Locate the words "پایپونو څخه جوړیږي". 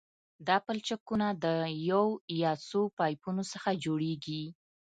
2.97-4.43